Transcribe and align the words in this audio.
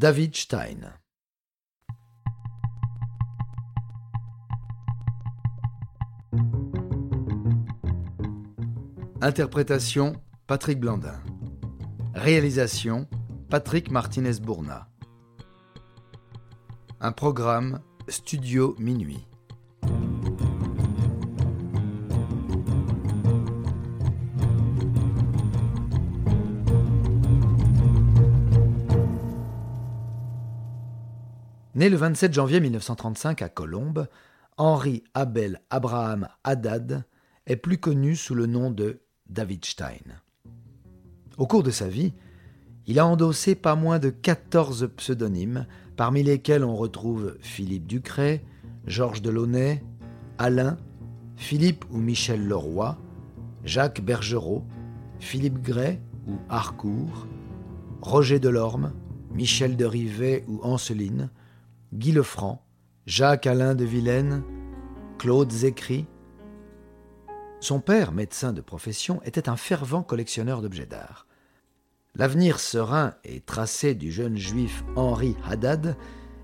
David 0.00 0.34
Stein. 0.34 0.94
Interprétation 9.20 10.14
Patrick 10.46 10.80
Blandin. 10.80 11.20
Réalisation 12.14 13.08
Patrick 13.50 13.90
Martinez-Bourna. 13.90 14.88
Un 17.02 17.12
programme 17.12 17.80
Studio 18.08 18.74
Minuit. 18.78 19.29
Né 31.80 31.88
le 31.88 31.96
27 31.96 32.34
janvier 32.34 32.60
1935 32.60 33.40
à 33.40 33.48
Colombes, 33.48 34.06
Henri 34.58 35.02
Abel 35.14 35.62
Abraham 35.70 36.28
Haddad 36.44 37.04
est 37.46 37.56
plus 37.56 37.78
connu 37.78 38.16
sous 38.16 38.34
le 38.34 38.44
nom 38.44 38.70
de 38.70 39.00
David 39.30 39.64
Stein. 39.64 40.20
Au 41.38 41.46
cours 41.46 41.62
de 41.62 41.70
sa 41.70 41.88
vie, 41.88 42.12
il 42.86 42.98
a 42.98 43.06
endossé 43.06 43.54
pas 43.54 43.76
moins 43.76 43.98
de 43.98 44.10
14 44.10 44.90
pseudonymes, 44.94 45.66
parmi 45.96 46.22
lesquels 46.22 46.64
on 46.64 46.76
retrouve 46.76 47.38
Philippe 47.40 47.86
Ducret, 47.86 48.44
Georges 48.86 49.22
Delaunay, 49.22 49.82
Alain, 50.36 50.76
Philippe 51.36 51.86
ou 51.90 51.96
Michel 51.96 52.46
Leroy, 52.46 52.94
Jacques 53.64 54.02
Bergerot, 54.02 54.66
Philippe 55.18 55.62
Gray 55.62 55.98
ou 56.28 56.36
Harcourt, 56.50 57.26
Roger 58.02 58.38
Delorme, 58.38 58.92
Michel 59.32 59.78
de 59.78 59.86
Rivet 59.86 60.44
ou 60.46 60.60
Anceline, 60.62 61.30
Guy 61.92 62.12
Lefranc, 62.12 62.64
Jacques-Alain 63.06 63.74
de 63.74 63.84
Vilaine, 63.84 64.44
Claude 65.18 65.50
Zécry. 65.50 66.06
Son 67.58 67.80
père, 67.80 68.12
médecin 68.12 68.52
de 68.52 68.60
profession, 68.60 69.20
était 69.24 69.48
un 69.48 69.56
fervent 69.56 70.04
collectionneur 70.04 70.62
d'objets 70.62 70.86
d'art. 70.86 71.26
L'avenir 72.14 72.60
serein 72.60 73.14
et 73.24 73.40
tracé 73.40 73.96
du 73.96 74.12
jeune 74.12 74.36
juif 74.36 74.84
Henri 74.94 75.34
Haddad 75.44 75.96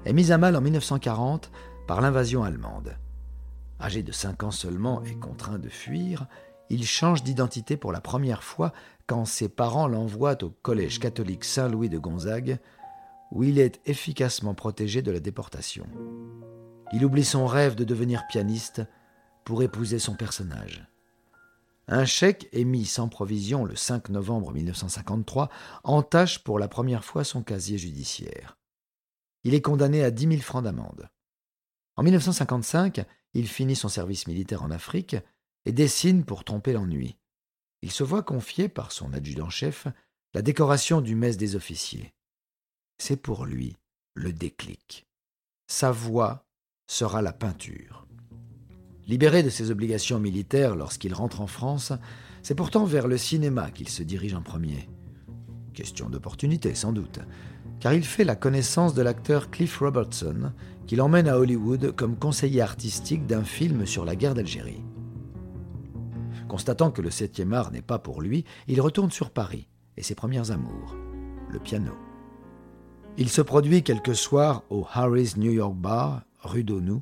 est 0.04 0.12
mis 0.12 0.32
à 0.32 0.38
mal 0.38 0.56
en 0.56 0.60
1940 0.60 1.52
par 1.86 2.00
l'invasion 2.00 2.42
allemande. 2.42 2.96
Âgé 3.80 4.02
de 4.02 4.10
5 4.10 4.42
ans 4.42 4.50
seulement 4.50 5.04
et 5.04 5.14
contraint 5.14 5.60
de 5.60 5.68
fuir, 5.68 6.26
il 6.70 6.84
change 6.84 7.22
d'identité 7.22 7.76
pour 7.76 7.92
la 7.92 8.00
première 8.00 8.42
fois 8.42 8.72
quand 9.06 9.24
ses 9.24 9.48
parents 9.48 9.86
l'envoient 9.86 10.42
au 10.42 10.50
collège 10.50 10.98
catholique 10.98 11.44
Saint-Louis 11.44 11.88
de 11.88 11.98
Gonzague, 11.98 12.58
où 13.32 13.42
il 13.42 13.58
est 13.58 13.80
efficacement 13.86 14.54
protégé 14.54 15.02
de 15.02 15.10
la 15.10 15.20
déportation. 15.20 15.86
Il 16.92 17.04
oublie 17.04 17.24
son 17.24 17.46
rêve 17.46 17.74
de 17.74 17.84
devenir 17.84 18.26
pianiste 18.28 18.82
pour 19.44 19.62
épouser 19.62 19.98
son 19.98 20.14
personnage. 20.14 20.86
Un 21.88 22.04
chèque 22.04 22.48
émis 22.52 22.84
sans 22.84 23.08
provision 23.08 23.64
le 23.64 23.76
5 23.76 24.08
novembre 24.08 24.52
1953 24.52 25.48
entache 25.84 26.42
pour 26.42 26.58
la 26.58 26.66
première 26.66 27.04
fois 27.04 27.22
son 27.22 27.42
casier 27.42 27.78
judiciaire. 27.78 28.58
Il 29.44 29.54
est 29.54 29.62
condamné 29.62 30.02
à 30.02 30.10
10 30.10 30.28
000 30.28 30.40
francs 30.40 30.64
d'amende. 30.64 31.08
En 31.94 32.02
1955, 32.02 33.04
il 33.34 33.46
finit 33.46 33.76
son 33.76 33.88
service 33.88 34.26
militaire 34.26 34.64
en 34.64 34.72
Afrique 34.72 35.16
et 35.64 35.72
dessine 35.72 36.24
pour 36.24 36.42
tromper 36.42 36.72
l'ennui. 36.72 37.16
Il 37.82 37.92
se 37.92 38.02
voit 38.02 38.24
confier 38.24 38.68
par 38.68 38.90
son 38.90 39.12
adjudant-chef 39.12 39.86
la 40.34 40.42
décoration 40.42 41.00
du 41.00 41.14
mess 41.14 41.36
des 41.36 41.54
officiers. 41.54 42.15
C'est 42.98 43.16
pour 43.16 43.44
lui 43.44 43.76
le 44.14 44.32
déclic. 44.32 45.06
Sa 45.66 45.90
voix 45.90 46.46
sera 46.86 47.20
la 47.20 47.32
peinture. 47.32 48.06
Libéré 49.06 49.42
de 49.42 49.50
ses 49.50 49.70
obligations 49.70 50.18
militaires 50.18 50.74
lorsqu'il 50.74 51.14
rentre 51.14 51.40
en 51.40 51.46
France, 51.46 51.92
c'est 52.42 52.54
pourtant 52.54 52.84
vers 52.84 53.06
le 53.06 53.18
cinéma 53.18 53.70
qu'il 53.70 53.88
se 53.88 54.02
dirige 54.02 54.34
en 54.34 54.42
premier. 54.42 54.88
Question 55.74 56.08
d'opportunité, 56.08 56.74
sans 56.74 56.92
doute, 56.92 57.20
car 57.80 57.92
il 57.92 58.04
fait 58.04 58.24
la 58.24 58.36
connaissance 58.36 58.94
de 58.94 59.02
l'acteur 59.02 59.50
Cliff 59.50 59.78
Robertson, 59.78 60.52
qui 60.86 60.96
l'emmène 60.96 61.28
à 61.28 61.38
Hollywood 61.38 61.94
comme 61.94 62.16
conseiller 62.16 62.62
artistique 62.62 63.26
d'un 63.26 63.44
film 63.44 63.84
sur 63.84 64.04
la 64.04 64.16
guerre 64.16 64.34
d'Algérie. 64.34 64.82
Constatant 66.48 66.90
que 66.90 67.02
le 67.02 67.10
7e 67.10 67.52
art 67.52 67.72
n'est 67.72 67.82
pas 67.82 67.98
pour 67.98 68.22
lui, 68.22 68.44
il 68.68 68.80
retourne 68.80 69.10
sur 69.10 69.30
Paris 69.30 69.68
et 69.96 70.02
ses 70.02 70.14
premières 70.14 70.50
amours, 70.50 70.94
le 71.50 71.58
piano. 71.58 71.92
Il 73.18 73.30
se 73.30 73.40
produit 73.40 73.82
quelques 73.82 74.14
soirs 74.14 74.62
au 74.68 74.86
Harry's 74.92 75.38
New 75.38 75.50
York 75.50 75.74
Bar, 75.74 76.22
rue 76.42 76.64
d'Onou, 76.64 77.00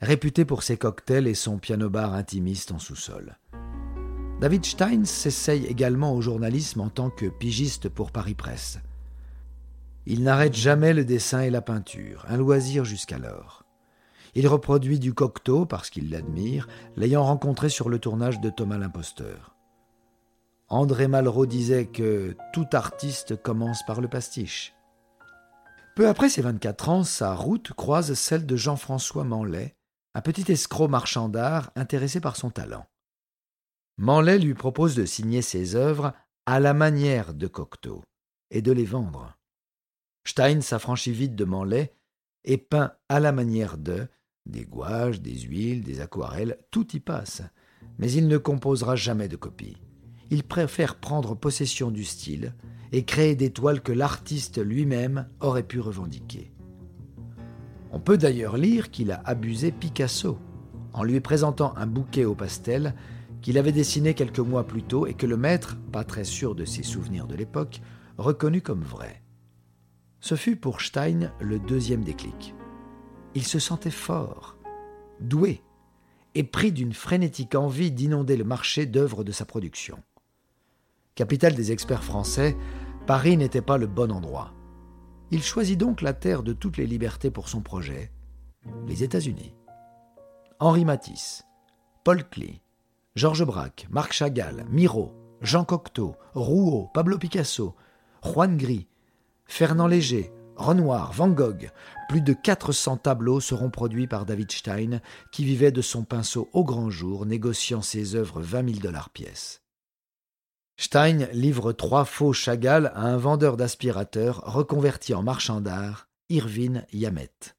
réputé 0.00 0.46
pour 0.46 0.62
ses 0.62 0.78
cocktails 0.78 1.26
et 1.26 1.34
son 1.34 1.58
piano-bar 1.58 2.14
intimiste 2.14 2.72
en 2.72 2.78
sous-sol. 2.78 3.36
David 4.40 4.64
Stein 4.64 5.04
s'essaye 5.04 5.66
également 5.66 6.14
au 6.14 6.22
journalisme 6.22 6.80
en 6.80 6.88
tant 6.88 7.10
que 7.10 7.26
pigiste 7.26 7.90
pour 7.90 8.10
Paris 8.10 8.32
Presse. 8.34 8.78
Il 10.06 10.22
n'arrête 10.22 10.54
jamais 10.54 10.94
le 10.94 11.04
dessin 11.04 11.42
et 11.42 11.50
la 11.50 11.60
peinture, 11.60 12.24
un 12.30 12.38
loisir 12.38 12.86
jusqu'alors. 12.86 13.64
Il 14.34 14.48
reproduit 14.48 14.98
du 14.98 15.12
Cocteau 15.12 15.66
parce 15.66 15.90
qu'il 15.90 16.10
l'admire, 16.10 16.68
l'ayant 16.96 17.24
rencontré 17.24 17.68
sur 17.68 17.90
le 17.90 17.98
tournage 17.98 18.40
de 18.40 18.48
Thomas 18.48 18.78
l'imposteur. 18.78 19.56
André 20.68 21.06
Malraux 21.06 21.44
disait 21.44 21.84
que 21.84 22.34
tout 22.54 22.68
artiste 22.72 23.42
commence 23.42 23.84
par 23.84 24.00
le 24.00 24.08
pastiche. 24.08 24.74
Peu 26.00 26.08
après 26.08 26.30
ses 26.30 26.40
24 26.40 26.88
ans, 26.88 27.04
sa 27.04 27.34
route 27.34 27.74
croise 27.74 28.14
celle 28.14 28.46
de 28.46 28.56
Jean-François 28.56 29.22
Manlet, 29.22 29.76
un 30.14 30.22
petit 30.22 30.50
escroc 30.50 30.88
marchand 30.88 31.28
d'art 31.28 31.72
intéressé 31.76 32.22
par 32.22 32.36
son 32.36 32.48
talent. 32.48 32.86
Manlet 33.98 34.38
lui 34.38 34.54
propose 34.54 34.94
de 34.94 35.04
signer 35.04 35.42
ses 35.42 35.76
œuvres 35.76 36.14
à 36.46 36.58
la 36.58 36.72
manière 36.72 37.34
de 37.34 37.46
Cocteau 37.46 38.02
et 38.50 38.62
de 38.62 38.72
les 38.72 38.86
vendre. 38.86 39.36
Stein 40.26 40.62
s'affranchit 40.62 41.12
vite 41.12 41.34
de 41.34 41.44
Manlet 41.44 41.94
et 42.44 42.56
peint 42.56 42.94
à 43.10 43.20
la 43.20 43.32
manière 43.32 43.76
de 43.76 44.08
des 44.46 44.64
gouaches, 44.64 45.20
des 45.20 45.38
huiles, 45.40 45.84
des 45.84 46.00
aquarelles, 46.00 46.56
tout 46.70 46.96
y 46.96 47.00
passe, 47.00 47.42
mais 47.98 48.10
il 48.10 48.26
ne 48.26 48.38
composera 48.38 48.96
jamais 48.96 49.28
de 49.28 49.36
copie. 49.36 49.76
Il 50.30 50.44
préfère 50.44 50.96
prendre 50.96 51.34
possession 51.34 51.90
du 51.90 52.04
style 52.04 52.54
et 52.92 53.04
créer 53.04 53.34
des 53.34 53.50
toiles 53.50 53.82
que 53.82 53.92
l'artiste 53.92 54.64
lui-même 54.64 55.28
aurait 55.40 55.64
pu 55.64 55.80
revendiquer. 55.80 56.52
On 57.92 58.00
peut 58.00 58.16
d'ailleurs 58.16 58.56
lire 58.56 58.90
qu'il 58.90 59.10
a 59.10 59.20
abusé 59.24 59.72
Picasso 59.72 60.38
en 60.92 61.02
lui 61.02 61.20
présentant 61.20 61.74
un 61.76 61.86
bouquet 61.86 62.24
au 62.24 62.34
pastel 62.34 62.94
qu'il 63.42 63.58
avait 63.58 63.72
dessiné 63.72 64.14
quelques 64.14 64.38
mois 64.38 64.66
plus 64.66 64.82
tôt 64.82 65.06
et 65.06 65.14
que 65.14 65.26
le 65.26 65.36
maître, 65.36 65.76
pas 65.92 66.04
très 66.04 66.24
sûr 66.24 66.54
de 66.54 66.64
ses 66.64 66.82
souvenirs 66.82 67.26
de 67.26 67.34
l'époque, 67.34 67.80
reconnut 68.18 68.62
comme 68.62 68.82
vrai. 68.82 69.22
Ce 70.20 70.34
fut 70.34 70.56
pour 70.56 70.80
Stein 70.80 71.32
le 71.40 71.58
deuxième 71.58 72.04
déclic. 72.04 72.54
Il 73.34 73.44
se 73.44 73.58
sentait 73.58 73.90
fort, 73.90 74.56
doué, 75.20 75.62
et 76.34 76.44
pris 76.44 76.70
d'une 76.70 76.92
frénétique 76.92 77.54
envie 77.54 77.90
d'inonder 77.90 78.36
le 78.36 78.44
marché 78.44 78.86
d'œuvres 78.86 79.24
de 79.24 79.32
sa 79.32 79.44
production. 79.44 79.98
Capitale 81.20 81.54
des 81.54 81.70
experts 81.70 82.02
français, 82.02 82.56
Paris 83.06 83.36
n'était 83.36 83.60
pas 83.60 83.76
le 83.76 83.86
bon 83.86 84.10
endroit. 84.10 84.54
Il 85.30 85.42
choisit 85.42 85.78
donc 85.78 86.00
la 86.00 86.14
terre 86.14 86.42
de 86.42 86.54
toutes 86.54 86.78
les 86.78 86.86
libertés 86.86 87.30
pour 87.30 87.50
son 87.50 87.60
projet, 87.60 88.10
les 88.86 89.04
États-Unis. 89.04 89.54
Henri 90.60 90.86
Matisse, 90.86 91.44
Paul 92.04 92.26
Klee, 92.26 92.62
Georges 93.16 93.44
Braque, 93.44 93.86
Marc 93.90 94.14
Chagall, 94.14 94.64
Miro, 94.70 95.12
Jean 95.42 95.66
Cocteau, 95.66 96.16
Rouault, 96.32 96.88
Pablo 96.94 97.18
Picasso, 97.18 97.74
Juan 98.22 98.56
Gris, 98.56 98.88
Fernand 99.44 99.88
Léger, 99.88 100.32
Renoir, 100.56 101.12
Van 101.12 101.28
Gogh, 101.28 101.70
plus 102.08 102.22
de 102.22 102.32
400 102.32 102.96
tableaux 102.96 103.40
seront 103.40 103.68
produits 103.68 104.06
par 104.06 104.24
David 104.24 104.50
Stein, 104.50 105.02
qui 105.32 105.44
vivait 105.44 105.70
de 105.70 105.82
son 105.82 106.02
pinceau 106.02 106.48
au 106.54 106.64
grand 106.64 106.88
jour, 106.88 107.26
négociant 107.26 107.82
ses 107.82 108.14
œuvres 108.14 108.40
20 108.40 108.70
000 108.70 108.80
dollars 108.80 109.10
pièce. 109.10 109.60
Stein 110.82 111.26
livre 111.34 111.72
trois 111.72 112.06
faux 112.06 112.32
Chagall 112.32 112.90
à 112.94 113.02
un 113.02 113.18
vendeur 113.18 113.58
d'aspirateurs 113.58 114.42
reconverti 114.46 115.12
en 115.12 115.22
marchand 115.22 115.60
d'art, 115.60 116.08
Irvine 116.30 116.86
Yamet. 116.94 117.54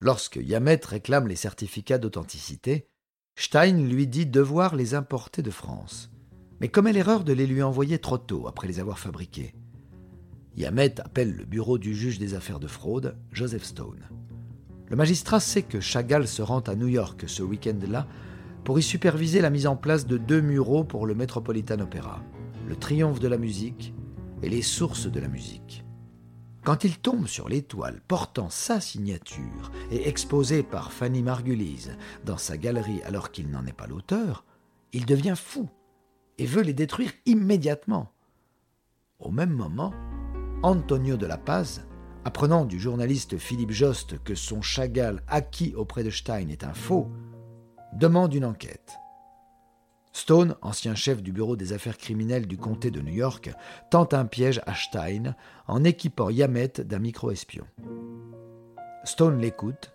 Lorsque 0.00 0.36
Yamet 0.36 0.80
réclame 0.84 1.26
les 1.26 1.34
certificats 1.34 1.98
d'authenticité, 1.98 2.86
Stein 3.36 3.88
lui 3.88 4.06
dit 4.06 4.26
devoir 4.26 4.76
les 4.76 4.94
importer 4.94 5.42
de 5.42 5.50
France, 5.50 6.12
mais 6.60 6.68
commet 6.68 6.92
l'erreur 6.92 7.24
de 7.24 7.32
les 7.32 7.48
lui 7.48 7.60
envoyer 7.60 7.98
trop 7.98 8.18
tôt 8.18 8.46
après 8.46 8.68
les 8.68 8.78
avoir 8.78 9.00
fabriqués. 9.00 9.56
Yamet 10.54 11.00
appelle 11.00 11.34
le 11.34 11.44
bureau 11.44 11.76
du 11.76 11.92
juge 11.92 12.20
des 12.20 12.34
affaires 12.34 12.60
de 12.60 12.68
fraude, 12.68 13.16
Joseph 13.32 13.64
Stone. 13.64 14.08
Le 14.86 14.94
magistrat 14.94 15.40
sait 15.40 15.62
que 15.62 15.80
Chagall 15.80 16.28
se 16.28 16.40
rend 16.40 16.60
à 16.60 16.76
New 16.76 16.86
York 16.86 17.24
ce 17.26 17.42
week-end-là 17.42 18.06
pour 18.62 18.78
y 18.78 18.82
superviser 18.84 19.40
la 19.40 19.50
mise 19.50 19.66
en 19.66 19.74
place 19.74 20.06
de 20.06 20.18
deux 20.18 20.40
muraux 20.40 20.84
pour 20.84 21.04
le 21.04 21.16
Metropolitan 21.16 21.80
Opera 21.80 22.22
le 22.66 22.76
triomphe 22.76 23.20
de 23.20 23.28
la 23.28 23.38
musique 23.38 23.94
et 24.42 24.48
les 24.48 24.62
sources 24.62 25.06
de 25.06 25.20
la 25.20 25.28
musique. 25.28 25.84
Quand 26.64 26.84
il 26.84 26.98
tombe 26.98 27.26
sur 27.26 27.48
l'étoile 27.48 28.00
portant 28.08 28.48
sa 28.48 28.80
signature 28.80 29.70
et 29.90 30.08
exposée 30.08 30.62
par 30.62 30.92
Fanny 30.92 31.22
Margulies 31.22 31.88
dans 32.24 32.38
sa 32.38 32.56
galerie 32.56 33.02
alors 33.02 33.30
qu'il 33.30 33.50
n'en 33.50 33.66
est 33.66 33.74
pas 33.74 33.86
l'auteur, 33.86 34.44
il 34.92 35.04
devient 35.04 35.34
fou 35.36 35.68
et 36.38 36.46
veut 36.46 36.62
les 36.62 36.72
détruire 36.72 37.12
immédiatement. 37.26 38.12
Au 39.18 39.30
même 39.30 39.52
moment, 39.52 39.92
Antonio 40.62 41.18
de 41.18 41.26
la 41.26 41.36
Paz, 41.36 41.86
apprenant 42.24 42.64
du 42.64 42.80
journaliste 42.80 43.36
Philippe 43.36 43.70
Jost 43.70 44.22
que 44.24 44.34
son 44.34 44.62
Chagall 44.62 45.22
acquis 45.28 45.74
auprès 45.74 46.02
de 46.02 46.10
Stein 46.10 46.48
est 46.48 46.64
un 46.64 46.72
faux, 46.72 47.08
demande 47.92 48.32
une 48.32 48.46
enquête. 48.46 48.98
Stone, 50.16 50.54
ancien 50.62 50.94
chef 50.94 51.22
du 51.22 51.32
bureau 51.32 51.56
des 51.56 51.72
affaires 51.72 51.98
criminelles 51.98 52.46
du 52.46 52.56
comté 52.56 52.92
de 52.92 53.00
New 53.00 53.12
York, 53.12 53.50
tente 53.90 54.14
un 54.14 54.26
piège 54.26 54.60
à 54.64 54.74
Stein 54.74 55.34
en 55.66 55.82
équipant 55.82 56.30
Yamet 56.30 56.72
d'un 56.78 57.00
micro-espion. 57.00 57.66
Stone 59.02 59.40
l'écoute, 59.40 59.92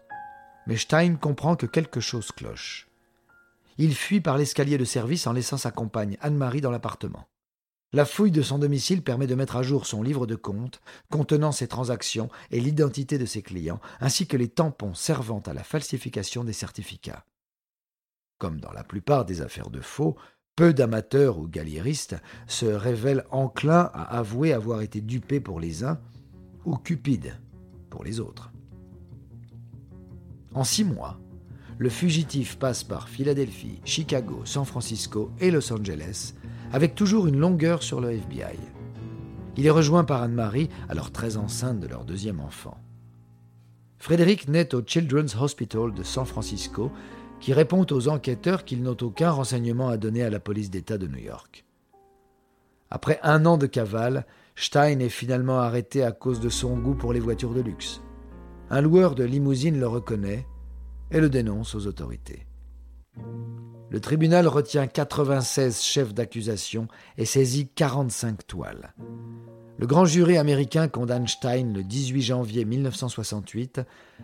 mais 0.68 0.75
Stein 0.75 1.16
comprend 1.16 1.56
que 1.56 1.66
quelque 1.66 2.01
chose 2.01 2.33
cloche. 2.33 2.89
Il 3.77 3.95
fuit 3.95 4.19
par 4.19 4.38
l'escalier 4.38 4.77
de 4.77 4.83
service 4.83 5.25
en 5.25 5.31
laissant 5.31 5.57
sa 5.57 5.71
compagne 5.71 6.18
Anne-Marie 6.19 6.62
dans 6.62 6.69
l'appartement. 6.69 7.30
La 7.94 8.06
fouille 8.06 8.30
de 8.30 8.42
son 8.42 8.60
domicile 8.60 9.01
permet 9.01 9.25
de 9.25 9.36
mettre 9.36 9.56
à 9.56 9.63
jour 9.63 9.88
son 9.88 10.04
livre 10.04 10.27
de 10.27 10.36
compte 10.36 10.81
contenant 11.10 11.54
ses 11.54 11.69
transactions 11.69 12.30
et 12.51 12.60
l'identité 12.60 13.18
de 13.18 13.25
ses 13.25 13.42
clients, 13.42 13.80
ainsi 14.01 14.27
que 14.27 14.38
les 14.38 14.50
tampons 14.50 14.94
servant 14.94 15.42
à 15.48 15.54
la 15.54 15.63
falsification 15.63 16.44
des 16.44 16.54
certificats. 16.54 17.24
Comme 18.39 18.62
dans 18.62 18.71
la 18.71 18.86
plupart 18.86 19.25
des 19.25 19.41
affaires 19.41 19.69
de 19.69 19.81
faux, 19.81 20.15
peu 20.56 20.74
d'amateurs 20.74 21.39
ou 21.39 21.47
galliéristes 21.47 22.15
se 22.47 22.65
révèlent 22.65 23.25
enclins 23.31 23.91
à 23.94 24.18
avouer 24.18 24.53
avoir 24.53 24.81
été 24.81 25.01
dupés 25.01 25.41
pour 25.41 25.59
les 25.59 25.83
uns 25.83 26.00
ou 26.65 26.77
cupides 26.77 27.38
pour 27.89 28.03
les 28.03 28.19
autres. 28.21 28.51
En 30.53 30.63
six 30.63 30.86
mois, 30.86 31.19
le 31.77 31.89
fugitif 31.89 32.57
passe 32.57 32.83
par 32.83 33.09
Philadelphie, 33.09 33.81
Chicago, 33.83 34.42
San 34.45 34.65
Francisco 34.65 35.31
et 35.39 35.51
Los 35.51 35.71
Angeles, 35.71 36.33
avec 36.71 36.95
toujours 36.95 37.27
une 37.27 37.39
longueur 37.39 37.83
sur 37.83 38.00
le 38.00 38.12
FBI. 38.12 38.57
Il 39.57 39.65
est 39.65 39.69
rejoint 39.69 40.06
par 40.06 40.24
Anne-Marie, 40.24 40.69
alors 40.88 41.12
très 41.12 41.35
enceinte 41.35 41.81
de 41.81 41.88
leur 41.88 42.06
deuxième 42.06 42.39
enfant. 42.39 42.77
Frédéric 43.97 44.47
naît 44.47 44.74
au 44.74 44.81
Children's 44.85 45.35
Hospital 45.35 45.94
de 45.94 46.03
San 46.03 46.25
Francisco 46.25 46.89
qui 47.39 47.53
répond 47.53 47.86
aux 47.91 48.07
enquêteurs 48.07 48.65
qu'ils 48.65 48.83
n'ont 48.83 48.97
aucun 49.01 49.31
renseignement 49.31 49.89
à 49.89 49.97
donner 49.97 50.24
à 50.24 50.30
la 50.30 50.39
police 50.39 50.69
d'État 50.69 50.97
de 50.97 51.07
New 51.07 51.19
York. 51.19 51.65
Après 52.89 53.19
un 53.24 53.45
an 53.45 53.57
de 53.57 53.68
cavale, 53.68 54.25
Stein 54.56 55.00
est 55.00 55.09
finalement 55.09 55.59
arrêté 55.59 56.03
à 56.03 56.12
cause 56.12 56.39
de 56.39 56.50
son 56.50 56.77
goût 56.77 56.95
pour 56.95 57.13
les 57.13 57.19
voitures 57.19 57.53
de 57.53 57.62
luxe. 57.62 58.01
Un 58.69 58.81
loueur 58.81 59.15
de 59.15 59.24
limousine 59.24 59.80
le 59.80 59.88
reconnaît 59.88 60.45
et 61.12 61.19
le 61.19 61.30
dénonce 61.30 61.75
aux 61.75 61.88
autorités. 61.88 62.45
Le 63.89 64.00
tribunal 64.00 64.47
retient 64.47 64.85
96 64.85 65.81
chefs 65.81 66.13
d'accusation 66.13 66.88
et 67.18 67.25
saisit 67.25 67.69
45 67.69 68.45
toiles. 68.45 68.94
Le 69.77 69.88
grand 69.88 70.06
jury 70.06 70.38
américain 70.38 70.88
condamne 70.88 71.27
Stein 71.27 71.74
le 71.74 71.83
18 71.83 72.21
janvier 72.21 72.65
1968 72.65 73.81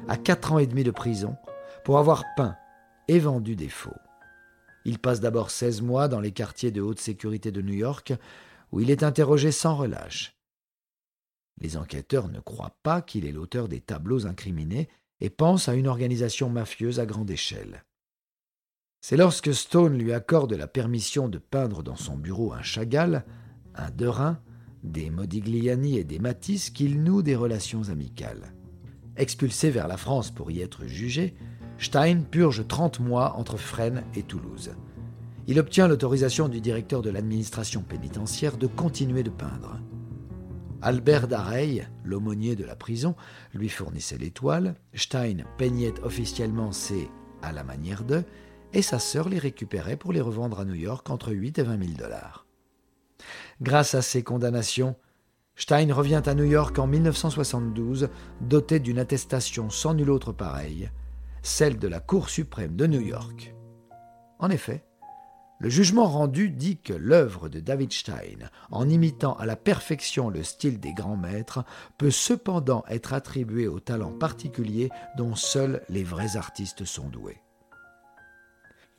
à 0.07 0.17
4 0.17 0.51
ans 0.51 0.59
et 0.59 0.67
demi 0.67 0.83
de 0.83 0.91
prison 0.91 1.35
pour 1.83 1.97
avoir 1.97 2.23
peint 2.35 2.55
et 3.07 3.19
vendu 3.19 3.55
des 3.55 3.69
faux. 3.69 3.95
Il 4.85 4.99
passe 4.99 5.19
d'abord 5.19 5.49
16 5.49 5.81
mois 5.81 6.07
dans 6.07 6.19
les 6.19 6.31
quartiers 6.31 6.71
de 6.71 6.81
haute 6.81 6.99
sécurité 6.99 7.51
de 7.51 7.61
New 7.61 7.73
York, 7.73 8.13
où 8.71 8.79
il 8.81 8.91
est 8.91 9.03
interrogé 9.03 9.51
sans 9.51 9.75
relâche. 9.75 10.37
Les 11.59 11.77
enquêteurs 11.77 12.29
ne 12.29 12.39
croient 12.39 12.77
pas 12.83 13.01
qu'il 13.01 13.25
est 13.25 13.31
l'auteur 13.31 13.67
des 13.67 13.79
tableaux 13.79 14.27
incriminés 14.27 14.89
et 15.21 15.29
pensent 15.29 15.69
à 15.69 15.73
une 15.73 15.87
organisation 15.87 16.49
mafieuse 16.49 16.99
à 16.99 17.05
grande 17.05 17.31
échelle. 17.31 17.85
C'est 19.01 19.17
lorsque 19.17 19.53
Stone 19.53 19.97
lui 19.97 20.13
accorde 20.13 20.53
la 20.53 20.67
permission 20.67 21.29
de 21.29 21.37
peindre 21.37 21.83
dans 21.83 21.95
son 21.95 22.17
bureau 22.17 22.53
un 22.53 22.63
Chagall, 22.63 23.23
un 23.75 23.91
Derain, 23.91 24.39
des 24.83 25.09
Modigliani 25.09 25.97
et 25.97 26.03
des 26.03 26.19
Matisse 26.19 26.69
qu'il 26.69 27.03
noue 27.03 27.21
des 27.21 27.35
relations 27.35 27.89
amicales. 27.89 28.53
Expulsé 29.15 29.69
vers 29.69 29.87
la 29.87 29.97
France 29.97 30.31
pour 30.31 30.51
y 30.51 30.61
être 30.61 30.85
jugé, 30.85 31.35
Stein 31.77 32.21
purge 32.21 32.67
30 32.67 32.99
mois 32.99 33.35
entre 33.37 33.57
Fresnes 33.57 34.03
et 34.15 34.23
Toulouse. 34.23 34.71
Il 35.47 35.59
obtient 35.59 35.87
l'autorisation 35.87 36.47
du 36.47 36.61
directeur 36.61 37.01
de 37.01 37.09
l'administration 37.09 37.81
pénitentiaire 37.81 38.57
de 38.57 38.67
continuer 38.67 39.23
de 39.23 39.29
peindre. 39.29 39.79
Albert 40.81 41.27
Dareil, 41.27 41.87
l'aumônier 42.03 42.55
de 42.55 42.63
la 42.63 42.75
prison, 42.75 43.15
lui 43.53 43.69
fournissait 43.69 44.17
les 44.17 44.31
toiles, 44.31 44.75
Stein 44.93 45.37
peignait 45.57 45.93
officiellement 46.03 46.71
ses 46.71 47.09
à 47.41 47.51
la 47.51 47.63
manière 47.63 48.03
de, 48.03 48.23
et 48.73 48.81
sa 48.81 48.99
sœur 48.99 49.29
les 49.29 49.39
récupérait 49.39 49.97
pour 49.97 50.13
les 50.13 50.21
revendre 50.21 50.59
à 50.59 50.65
New 50.65 50.73
York 50.73 51.09
entre 51.09 51.31
8 51.31 51.59
et 51.59 51.63
20 51.63 51.77
000 51.79 51.97
dollars. 51.97 52.45
Grâce 53.61 53.95
à 53.95 54.01
ces 54.01 54.23
condamnations, 54.23 54.95
Stein 55.55 55.93
revient 55.93 56.21
à 56.25 56.33
New 56.33 56.43
York 56.43 56.77
en 56.79 56.87
1972, 56.87 58.09
doté 58.41 58.79
d'une 58.79 58.99
attestation 58.99 59.69
sans 59.69 59.93
nul 59.93 60.09
autre 60.09 60.33
pareil, 60.33 60.89
celle 61.45 61.77
de 61.77 61.87
la 61.87 61.99
Cour 61.99 62.29
suprême 62.29 62.75
de 62.75 62.87
New 62.87 63.01
York. 63.01 63.53
En 64.39 64.49
effet, 64.49 64.83
le 65.59 65.69
jugement 65.69 66.07
rendu 66.07 66.49
dit 66.49 66.79
que 66.79 66.91
l'œuvre 66.91 67.49
de 67.49 67.59
David 67.59 67.93
Stein, 67.93 68.49
en 68.71 68.89
imitant 68.89 69.35
à 69.35 69.45
la 69.45 69.55
perfection 69.55 70.29
le 70.29 70.43
style 70.43 70.79
des 70.79 70.93
grands 70.93 71.15
maîtres, 71.15 71.63
peut 71.99 72.09
cependant 72.09 72.83
être 72.89 73.13
attribuée 73.13 73.67
au 73.67 73.79
talent 73.79 74.11
particulier 74.11 74.89
dont 75.17 75.35
seuls 75.35 75.83
les 75.87 76.03
vrais 76.03 76.35
artistes 76.35 76.83
sont 76.83 77.09
doués. 77.09 77.41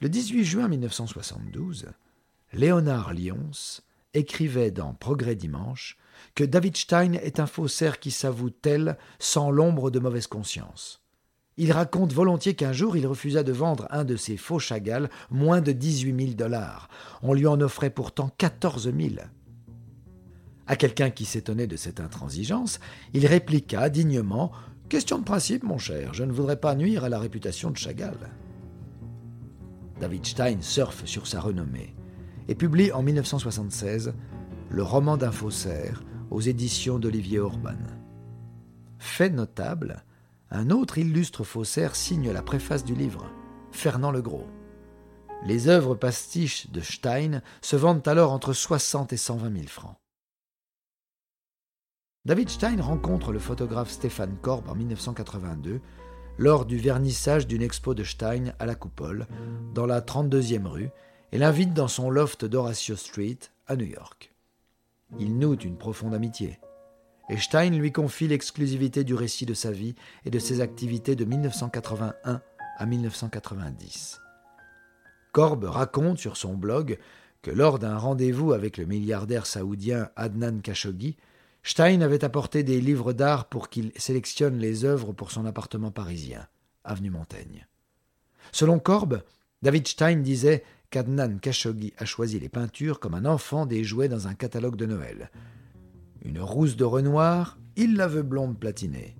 Le 0.01 0.09
18 0.09 0.45
juin 0.45 0.69
1972, 0.69 1.89
Léonard 2.53 3.13
Lyons 3.13 3.83
écrivait 4.15 4.71
dans 4.71 4.95
Progrès 4.95 5.35
Dimanche 5.35 5.99
que 6.37 6.45
David 6.45 6.77
Stein 6.77 7.15
est 7.15 7.41
un 7.41 7.47
faussaire 7.47 7.99
qui 7.99 8.13
s'avoue 8.13 8.51
tel 8.51 8.97
sans 9.19 9.51
l'ombre 9.51 9.91
de 9.91 9.99
mauvaise 9.99 10.29
conscience. 10.29 11.06
Il 11.59 11.73
raconte 11.73 12.13
volontiers 12.13 12.55
qu'un 12.55 12.73
jour 12.73 12.97
il 12.97 13.07
refusa 13.07 13.43
de 13.43 13.53
vendre 13.53 13.87
un 13.91 14.05
de 14.05 14.17
ses 14.17 14.37
faux 14.37 14.59
Chagall 14.59 15.09
moins 15.31 15.63
de 15.63 15.73
18 15.73 16.27
000 16.27 16.35
dollars. 16.35 16.89
On 17.23 17.33
lui 17.33 17.47
en 17.47 17.61
offrait 17.61 17.91
pourtant 17.91 18.31
14 18.37 18.93
000. 18.95 19.15
À 20.67 20.77
quelqu'un 20.77 21.11
qui 21.11 21.25
s'étonnait 21.25 21.67
de 21.67 21.77
cette 21.77 22.01
intransigeance, 22.01 22.79
il 23.15 23.27
répliqua 23.27 23.89
dignement 23.89 24.53
Question 24.89 25.19
de 25.19 25.25
principe, 25.25 25.65
mon 25.65 25.79
cher, 25.79 26.15
je 26.15 26.23
ne 26.23 26.31
voudrais 26.31 26.61
pas 26.61 26.77
nuire 26.77 27.03
à 27.03 27.09
la 27.09 27.19
réputation 27.19 27.71
de 27.73 27.77
Chagall. 27.77 28.31
David 29.99 30.25
Stein 30.25 30.59
surfe 30.61 31.05
sur 31.07 31.27
sa 31.27 31.41
renommée 31.41 31.97
et 32.47 32.55
publie 32.55 32.93
en 32.93 33.03
1976 33.03 34.15
le 34.69 34.83
roman 34.85 35.17
d'un 35.17 35.33
faussaire 35.33 36.05
aux 36.31 36.41
éditions 36.41 37.01
d'Olivier 37.01 37.41
Orban. 37.41 37.79
Fait 38.99 39.31
notable, 39.31 40.05
un 40.51 40.71
autre 40.71 40.99
illustre 40.99 41.45
faussaire 41.45 41.97
signe 41.97 42.31
la 42.31 42.43
préface 42.43 42.85
du 42.85 42.95
livre, 42.95 43.31
Fernand 43.73 44.11
le 44.11 44.23
Gros. 44.23 44.47
Les 45.45 45.69
œuvres 45.69 45.95
pastiches 45.95 46.71
de 46.71 46.81
Stein 46.81 47.43
se 47.61 47.77
vendent 47.77 48.07
alors 48.07 48.33
entre 48.33 48.53
60 48.53 49.13
et 49.13 49.17
120 49.17 49.53
000 49.53 49.67
francs. 49.67 49.97
David 52.25 52.49
Stein 52.49 52.81
rencontre 52.81 53.33
le 53.33 53.39
photographe 53.39 53.91
Stéphane 53.91 54.37
Korb 54.41 54.69
en 54.69 54.75
1982 54.75 55.81
lors 56.39 56.67
du 56.67 56.77
vernissage 56.77 57.47
d'une 57.47 57.63
expo 57.63 57.95
de 57.95 58.05
Stein 58.05 58.53
à 58.59 58.67
la 58.67 58.75
Coupole, 58.75 59.27
dans 59.75 59.87
la 59.87 60.01
32e 60.01 60.67
rue, 60.67 60.91
et 61.33 61.39
l'invite 61.39 61.73
dans 61.73 61.89
son 61.89 62.11
loft 62.11 62.45
d'Horatio 62.45 62.95
Street 62.97 63.39
à 63.67 63.77
New 63.77 63.87
York. 63.87 64.35
Ils 65.19 65.39
nouent 65.39 65.55
une 65.55 65.79
profonde 65.79 66.15
amitié 66.15 66.59
et 67.29 67.39
Stein 67.39 67.71
lui 67.71 67.93
confie 67.93 68.29
l'exclusivité 68.29 69.05
du 69.05 69.15
récit 69.15 69.47
de 69.47 69.55
sa 69.55 69.73
vie 69.73 69.95
et 70.25 70.31
de 70.31 70.39
ses 70.39 70.61
activités 70.61 71.17
de 71.17 71.25
1981 71.25 72.41
à 72.79 72.87
1990. 72.87 74.21
Korb 75.33 75.65
raconte 75.65 76.19
sur 76.19 76.37
son 76.37 76.55
blog 76.55 76.99
que 77.43 77.51
lors 77.51 77.79
d'un 77.79 77.97
rendez-vous 77.97 78.53
avec 78.53 78.77
le 78.77 78.87
milliardaire 78.87 79.47
saoudien 79.47 80.09
Adnan 80.17 80.61
Khashoggi, 80.61 81.17
Stein 81.63 82.01
avait 82.01 82.25
apporté 82.25 82.63
des 82.63 82.81
livres 82.81 83.13
d'art 83.13 83.47
pour 83.47 83.69
qu'il 83.69 83.93
sélectionne 83.97 84.59
les 84.59 84.85
œuvres 84.85 85.13
pour 85.13 85.33
son 85.33 85.47
appartement 85.47 85.91
parisien, 85.91 86.47
avenue 86.85 87.11
Montaigne. 87.11 87.67
Selon 88.53 88.79
Korb, 88.79 89.23
David 89.63 89.89
Stein 89.89 90.17
disait 90.17 90.65
qu'Adnan 90.91 91.39
Khashoggi 91.41 91.93
a 91.99 92.05
choisi 92.05 92.39
les 92.39 92.49
peintures 92.49 93.01
comme 93.01 93.15
un 93.15 93.25
enfant 93.25 93.67
des 93.67 93.83
jouets 93.83 94.09
dans 94.09 94.29
un 94.29 94.35
catalogue 94.35 94.77
de 94.77 94.87
Noël. 94.87 95.31
Une 96.27 96.41
rousse 96.41 96.75
de 96.75 96.85
Renoir, 96.85 97.57
il 97.77 97.95
la 97.95 98.09
veut 98.09 98.25
blonde 98.25 98.59
platinée. 98.59 99.17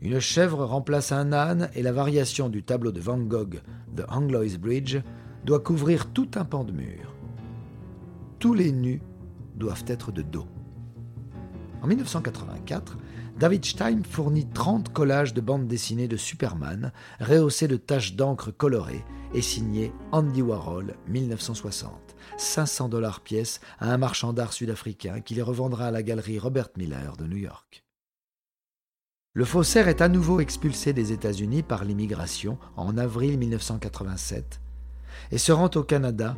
Une 0.00 0.20
chèvre 0.20 0.64
remplace 0.64 1.12
un 1.12 1.34
âne 1.34 1.68
et 1.74 1.82
la 1.82 1.92
variation 1.92 2.48
du 2.48 2.62
tableau 2.62 2.92
de 2.92 3.00
Van 3.00 3.18
Gogh, 3.18 3.60
The 3.94 4.04
Anglois 4.08 4.56
Bridge, 4.58 4.96
doit 5.44 5.60
couvrir 5.60 6.10
tout 6.12 6.30
un 6.36 6.46
pan 6.46 6.64
de 6.64 6.72
mur. 6.72 7.14
Tous 8.38 8.54
les 8.54 8.72
nus 8.72 9.02
doivent 9.54 9.84
être 9.86 10.12
de 10.12 10.22
dos. 10.22 10.46
En 11.82 11.86
1984, 11.86 12.96
David 13.38 13.66
Stein 13.66 14.00
fournit 14.02 14.46
30 14.46 14.94
collages 14.94 15.34
de 15.34 15.42
bandes 15.42 15.68
dessinées 15.68 16.08
de 16.08 16.16
Superman, 16.16 16.90
rehaussés 17.20 17.68
de 17.68 17.76
taches 17.76 18.16
d'encre 18.16 18.50
colorées 18.50 19.04
et 19.34 19.42
signés 19.42 19.92
Andy 20.10 20.40
Warhol 20.40 20.94
1960. 21.06 22.09
500 22.36 22.88
dollars 22.88 23.20
pièce 23.20 23.60
à 23.78 23.92
un 23.92 23.96
marchand 23.96 24.32
d'art 24.32 24.52
sud-africain 24.52 25.20
qui 25.20 25.34
les 25.34 25.42
revendra 25.42 25.86
à 25.86 25.90
la 25.90 26.02
galerie 26.02 26.38
Robert 26.38 26.70
Miller 26.76 27.16
de 27.16 27.26
New 27.26 27.36
York. 27.36 27.84
Le 29.32 29.44
faussaire 29.44 29.88
est 29.88 30.00
à 30.00 30.08
nouveau 30.08 30.40
expulsé 30.40 30.92
des 30.92 31.12
États-Unis 31.12 31.62
par 31.62 31.84
l'immigration 31.84 32.58
en 32.76 32.98
avril 32.98 33.38
1987 33.38 34.60
et 35.30 35.38
se 35.38 35.52
rend 35.52 35.70
au 35.76 35.84
Canada 35.84 36.36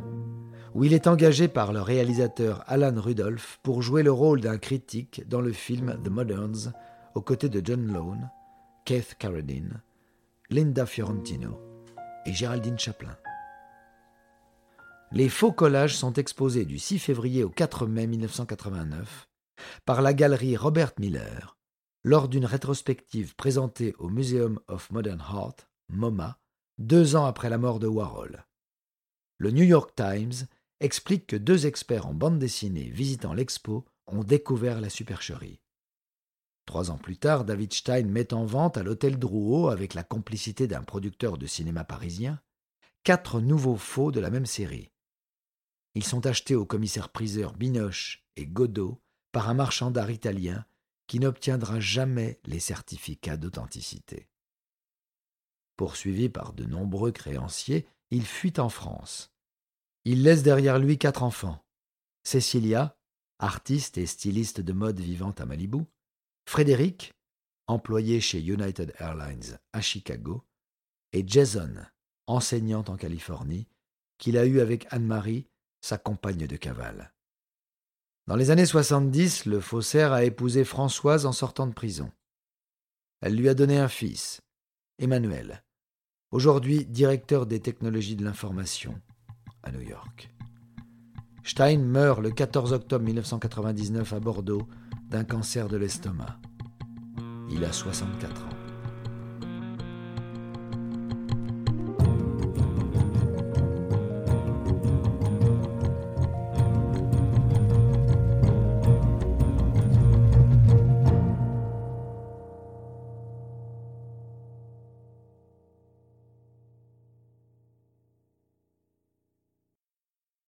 où 0.75 0.83
il 0.83 0.93
est 0.93 1.07
engagé 1.07 1.47
par 1.47 1.73
le 1.73 1.81
réalisateur 1.81 2.63
Alan 2.67 2.99
Rudolph 2.99 3.59
pour 3.63 3.81
jouer 3.81 4.03
le 4.03 4.11
rôle 4.11 4.41
d'un 4.41 4.57
critique 4.57 5.27
dans 5.27 5.41
le 5.41 5.53
film 5.53 5.97
The 6.03 6.09
Moderns 6.09 6.73
aux 7.15 7.21
côtés 7.21 7.49
de 7.49 7.61
John 7.63 7.91
Lone, 7.91 8.29
Keith 8.85 9.15
Carradine, 9.17 9.81
Linda 10.49 10.85
Fiorentino 10.85 11.59
et 12.25 12.33
Géraldine 12.33 12.79
Chaplin. 12.79 13.15
Les 15.15 15.29
faux 15.29 15.51
collages 15.51 15.95
sont 15.95 16.13
exposés 16.13 16.65
du 16.65 16.79
6 16.79 16.97
février 16.97 17.43
au 17.43 17.49
4 17.51 17.85
mai 17.85 18.07
1989 18.07 19.29
par 19.85 20.01
la 20.01 20.11
galerie 20.11 20.57
Robert 20.57 20.93
Miller 20.97 21.55
lors 22.03 22.27
d'une 22.27 22.47
rétrospective 22.47 23.35
présentée 23.35 23.93
au 23.99 24.09
Museum 24.09 24.59
of 24.67 24.89
Modern 24.89 25.21
Art, 25.21 25.55
MoMA, 25.89 26.39
deux 26.79 27.15
ans 27.15 27.25
après 27.25 27.51
la 27.51 27.59
mort 27.59 27.77
de 27.77 27.85
Warhol. 27.85 28.43
Le 29.37 29.51
New 29.51 29.63
York 29.63 29.93
Times 29.95 30.47
explique 30.79 31.27
que 31.27 31.35
deux 31.35 31.67
experts 31.67 32.07
en 32.07 32.15
bande 32.15 32.39
dessinée 32.39 32.89
visitant 32.89 33.35
l'expo 33.35 33.85
ont 34.07 34.23
découvert 34.23 34.81
la 34.81 34.89
supercherie. 34.89 35.61
Trois 36.65 36.89
ans 36.89 36.97
plus 36.97 37.17
tard, 37.17 37.45
David 37.45 37.71
Stein 37.71 38.07
met 38.07 38.33
en 38.33 38.45
vente 38.45 38.77
à 38.77 38.83
l'hôtel 38.83 39.19
Drouot, 39.19 39.69
avec 39.69 39.93
la 39.93 40.03
complicité 40.03 40.65
d'un 40.65 40.81
producteur 40.81 41.37
de 41.37 41.45
cinéma 41.45 41.83
parisien, 41.83 42.41
quatre 43.03 43.41
nouveaux 43.41 43.77
faux 43.77 44.11
de 44.11 44.19
la 44.19 44.31
même 44.31 44.47
série. 44.47 44.92
Ils 45.95 46.03
sont 46.03 46.25
achetés 46.25 46.55
aux 46.55 46.65
commissaires-priseurs 46.65 47.53
Binoche 47.53 48.25
et 48.35 48.45
Godot 48.45 49.01
par 49.31 49.49
un 49.49 49.53
marchand 49.53 49.91
d'art 49.91 50.11
italien 50.11 50.65
qui 51.07 51.19
n'obtiendra 51.19 51.79
jamais 51.79 52.39
les 52.45 52.59
certificats 52.59 53.37
d'authenticité. 53.37 54.29
Poursuivi 55.75 56.29
par 56.29 56.53
de 56.53 56.65
nombreux 56.65 57.11
créanciers, 57.11 57.87
il 58.11 58.25
fuit 58.25 58.53
en 58.57 58.69
France. 58.69 59.31
Il 60.05 60.23
laisse 60.23 60.43
derrière 60.43 60.79
lui 60.79 60.97
quatre 60.97 61.23
enfants. 61.23 61.63
Cecilia, 62.23 62.97
artiste 63.39 63.97
et 63.97 64.05
styliste 64.05 64.61
de 64.61 64.73
mode 64.73 64.99
vivant 64.99 65.31
à 65.31 65.45
Malibu, 65.45 65.83
Frédéric, 66.47 67.13
employé 67.67 68.21
chez 68.21 68.39
United 68.41 68.93
Airlines 68.99 69.59
à 69.71 69.81
Chicago, 69.81 70.45
et 71.11 71.23
Jason, 71.25 71.75
enseignante 72.27 72.89
en 72.89 72.97
Californie, 72.97 73.67
qu'il 74.17 74.37
a 74.37 74.45
eu 74.45 74.59
avec 74.59 74.87
Anne-Marie, 74.91 75.47
sa 75.83 75.97
compagne 75.97 76.47
de 76.47 76.55
cavale. 76.55 77.13
Dans 78.25 78.37
les 78.37 78.51
années 78.51 78.65
70, 78.65 79.45
le 79.45 79.59
faussaire 79.59 80.13
a 80.13 80.23
épousé 80.23 80.63
Françoise 80.63 81.25
en 81.25 81.33
sortant 81.33 81.67
de 81.67 81.73
prison. 81.73 82.09
Elle 83.19 83.35
lui 83.35 83.49
a 83.49 83.53
donné 83.53 83.77
un 83.77 83.89
fils, 83.89 84.41
Emmanuel, 84.97 85.61
aujourd'hui 86.31 86.85
directeur 86.85 87.45
des 87.45 87.59
technologies 87.59 88.15
de 88.15 88.23
l'information 88.23 88.99
à 89.61 89.71
New 89.71 89.81
York. 89.81 90.33
Stein 91.43 91.79
meurt 91.79 92.21
le 92.21 92.31
14 92.31 92.71
octobre 92.71 93.03
1999 93.03 94.13
à 94.13 94.19
Bordeaux 94.21 94.65
d'un 95.09 95.25
cancer 95.25 95.67
de 95.67 95.75
l'estomac. 95.75 96.39
Il 97.51 97.65
a 97.65 97.73
64 97.73 98.45
ans. 98.45 98.62